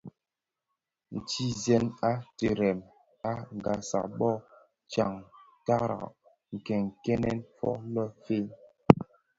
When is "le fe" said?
7.93-8.37